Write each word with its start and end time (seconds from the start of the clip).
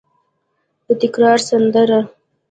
د 0.87 0.89
تکرار 1.01 1.37
سندره 1.49 1.99